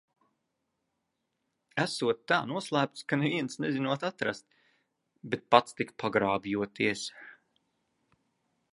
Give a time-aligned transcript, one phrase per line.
[1.83, 4.49] Esot tā noslēpts, ka neviens nezinot atrast,
[5.35, 7.09] bet pats tik pagrābjoties.